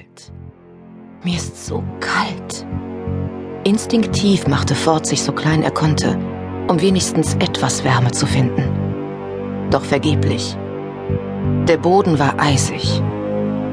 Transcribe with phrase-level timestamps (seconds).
[0.00, 0.32] kalt.
[1.24, 2.66] Mir ist so kalt.
[3.64, 6.18] Instinktiv machte Ford sich so klein er konnte,
[6.68, 9.68] um wenigstens etwas Wärme zu finden.
[9.70, 10.56] Doch vergeblich.
[11.68, 13.02] Der Boden war eisig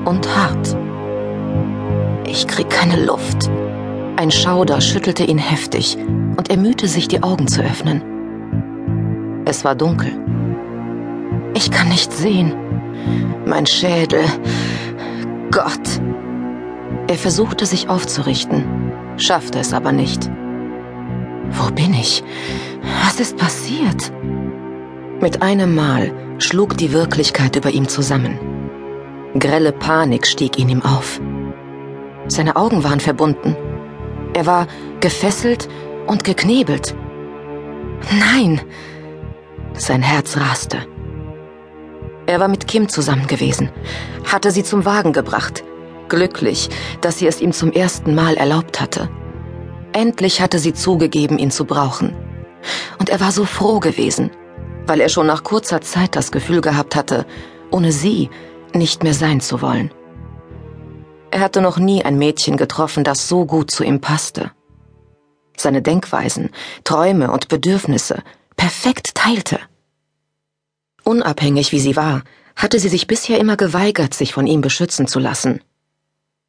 [0.06, 0.76] und hart.
[2.26, 3.50] Ich krieg keine Luft.
[4.18, 8.02] Ein Schauder schüttelte ihn heftig und er mühte sich, die Augen zu öffnen.
[9.46, 10.12] Es war dunkel.
[11.54, 12.54] Ich kann nicht sehen.
[13.46, 14.26] Mein Schädel.
[15.52, 16.02] Gott.
[17.08, 20.30] Er versuchte sich aufzurichten, schaffte es aber nicht.
[21.52, 22.24] Wo bin ich?
[23.06, 24.12] Was ist passiert?
[25.22, 28.38] Mit einem Mal schlug die Wirklichkeit über ihm zusammen.
[29.40, 31.22] Grelle Panik stieg in ihm auf.
[32.28, 33.56] Seine Augen waren verbunden.
[34.34, 34.68] Er war
[35.00, 35.70] gefesselt
[36.08, 36.94] und geknebelt.
[38.20, 38.62] Nein!
[39.74, 40.80] Sein Herz raste.
[42.26, 43.70] Er war mit Kim zusammen gewesen,
[44.30, 45.64] hatte sie zum Wagen gebracht,
[46.10, 46.70] glücklich,
[47.02, 49.10] dass sie es ihm zum ersten Mal erlaubt hatte.
[49.94, 52.16] Endlich hatte sie zugegeben, ihn zu brauchen.
[53.00, 54.32] Und er war so froh gewesen,
[54.86, 57.26] weil er schon nach kurzer Zeit das Gefühl gehabt hatte,
[57.72, 58.30] ohne sie
[58.74, 59.92] nicht mehr sein zu wollen.
[61.32, 64.52] Er hatte noch nie ein Mädchen getroffen, das so gut zu ihm passte.
[65.58, 66.52] Seine Denkweisen,
[66.84, 68.24] Träume und Bedürfnisse
[68.56, 69.60] perfekt teilte.
[71.04, 72.24] Unabhängig wie sie war,
[72.56, 75.62] hatte sie sich bisher immer geweigert, sich von ihm beschützen zu lassen.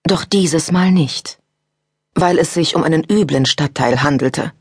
[0.09, 1.39] Doch dieses Mal nicht,
[2.15, 4.53] weil es sich um einen üblen Stadtteil handelte.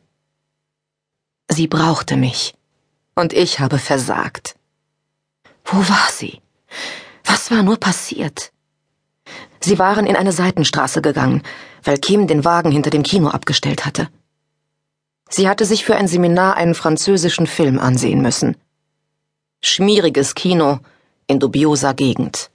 [1.48, 2.54] Sie brauchte mich,
[3.16, 4.58] und ich habe versagt.
[5.64, 6.42] Wo war sie?
[7.24, 8.52] Was war nur passiert?
[9.62, 11.44] Sie waren in eine Seitenstraße gegangen,
[11.82, 14.10] weil Kim den Wagen hinter dem Kino abgestellt hatte.
[15.30, 18.58] Sie hatte sich für ein Seminar einen französischen Film ansehen müssen.
[19.64, 20.80] Schmieriges Kino
[21.28, 22.52] in dubioser Gegend.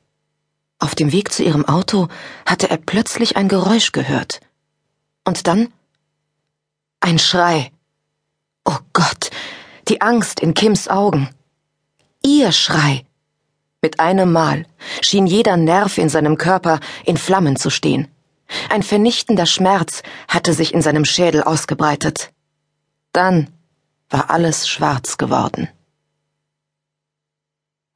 [0.83, 2.09] Auf dem Weg zu ihrem Auto
[2.45, 4.41] hatte er plötzlich ein Geräusch gehört.
[5.25, 5.73] Und dann
[6.99, 7.71] ein Schrei.
[8.65, 9.31] Oh Gott,
[9.87, 11.31] die Angst in Kims Augen.
[12.25, 13.07] Ihr Schrei.
[13.81, 14.67] Mit einem Mal
[15.01, 18.09] schien jeder Nerv in seinem Körper in Flammen zu stehen.
[18.69, 22.33] Ein vernichtender Schmerz hatte sich in seinem Schädel ausgebreitet.
[23.13, 23.53] Dann
[24.11, 25.69] war alles schwarz geworden.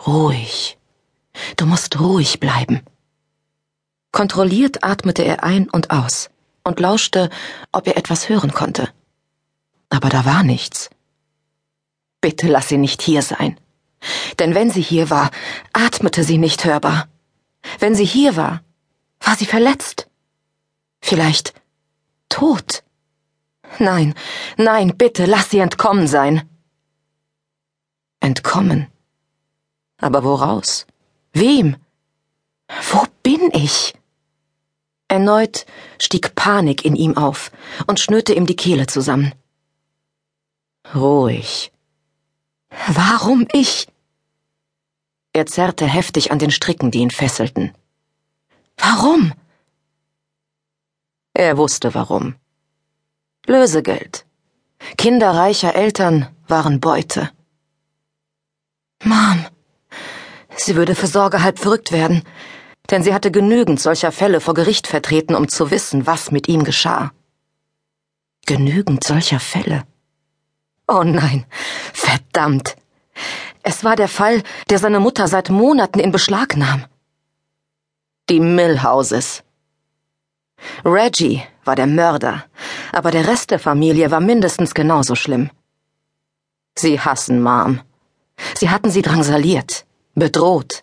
[0.06, 0.78] Ruhig.
[1.56, 2.82] Du musst ruhig bleiben.
[4.12, 6.30] Kontrolliert atmete er ein und aus
[6.64, 7.30] und lauschte,
[7.72, 8.88] ob er etwas hören konnte.
[9.91, 10.91] Aber da war nichts.
[12.20, 13.58] Bitte lass sie nicht hier sein.
[14.38, 15.30] Denn wenn sie hier war,
[15.72, 17.08] atmete sie nicht hörbar.
[17.78, 18.62] Wenn sie hier war,
[19.20, 20.08] war sie verletzt.
[21.00, 21.54] Vielleicht
[22.28, 22.82] tot.
[23.78, 24.14] Nein,
[24.56, 26.48] nein, bitte lass sie entkommen sein.
[28.20, 28.86] Entkommen?
[29.98, 30.86] Aber woraus?
[31.38, 31.76] Wem?
[32.91, 33.94] Wo bin ich?
[35.06, 35.66] Erneut
[36.00, 37.50] stieg Panik in ihm auf
[37.86, 39.34] und schnürte ihm die Kehle zusammen.
[40.94, 41.72] Ruhig.
[42.88, 43.86] Warum ich?
[45.34, 47.75] Er zerrte heftig an den Stricken, die ihn fesselten.
[48.78, 49.34] Warum?
[51.34, 52.36] Er wusste warum.
[53.46, 54.25] Lösegeld.
[54.96, 57.30] Kinder reicher Eltern waren Beute.
[59.04, 59.44] Mom,
[60.56, 62.22] sie würde für Sorge halb verrückt werden,
[62.91, 66.65] denn sie hatte genügend solcher Fälle vor Gericht vertreten, um zu wissen, was mit ihm
[66.65, 67.12] geschah.
[68.47, 69.84] Genügend solcher Fälle.
[70.87, 71.47] Oh nein,
[71.93, 72.77] verdammt.
[73.62, 76.84] Es war der Fall, der seine Mutter seit Monaten in Beschlag nahm.
[78.28, 79.43] Die Millhouses.
[80.84, 82.44] Reggie war der Mörder,
[82.93, 85.50] aber der Rest der Familie war mindestens genauso schlimm.
[86.77, 87.81] Sie hassen Mom.
[88.55, 89.85] Sie hatten sie drangsaliert,
[90.16, 90.82] bedroht.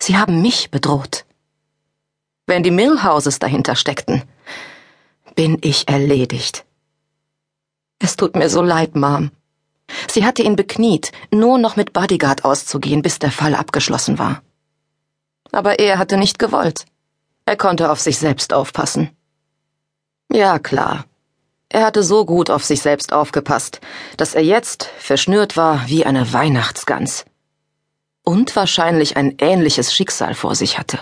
[0.00, 1.24] Sie haben mich bedroht.
[2.46, 4.22] Wenn die Millhouses dahinter steckten,
[5.34, 6.64] bin ich erledigt.
[7.98, 9.32] Es tut mir so leid, Mom.
[10.08, 14.42] Sie hatte ihn bekniet, nur noch mit Bodyguard auszugehen, bis der Fall abgeschlossen war.
[15.50, 16.84] Aber er hatte nicht gewollt.
[17.46, 19.10] Er konnte auf sich selbst aufpassen.
[20.32, 21.06] Ja, klar.
[21.68, 23.80] Er hatte so gut auf sich selbst aufgepasst,
[24.16, 27.24] dass er jetzt verschnürt war wie eine Weihnachtsgans.
[28.24, 30.98] Und wahrscheinlich ein ähnliches Schicksal vor sich hatte.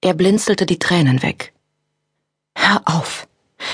[0.00, 1.52] Er blinzelte die Tränen weg.
[2.56, 3.28] Hör auf.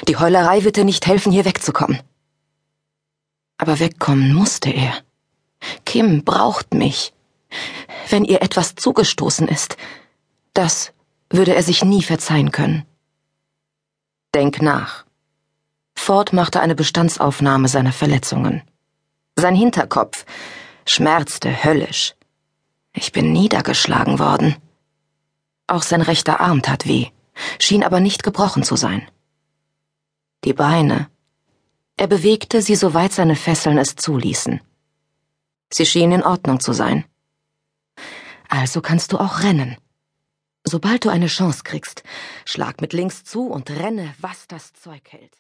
[0.07, 2.01] Die Heulerei wird dir nicht helfen, hier wegzukommen.
[3.59, 4.95] Aber wegkommen musste er.
[5.85, 7.13] Kim braucht mich.
[8.09, 9.77] Wenn ihr etwas zugestoßen ist,
[10.55, 10.93] das
[11.31, 12.85] würde er sich nie verzeihen können.
[14.35, 15.05] Denk nach.
[15.95, 18.63] Ford machte eine Bestandsaufnahme seiner Verletzungen.
[19.37, 20.25] Sein Hinterkopf
[20.91, 22.15] schmerzte höllisch.
[22.93, 24.57] Ich bin niedergeschlagen worden.
[25.67, 27.09] Auch sein rechter Arm tat weh,
[27.61, 29.09] schien aber nicht gebrochen zu sein.
[30.45, 31.11] Die Beine.
[31.97, 34.61] Er bewegte sie, soweit seine Fesseln es zuließen.
[35.73, 37.05] Sie schien in Ordnung zu sein.
[38.49, 39.77] Also kannst du auch rennen.
[40.65, 42.03] Sobald du eine Chance kriegst,
[42.45, 45.37] schlag mit links zu und renne, was das Zeug hält.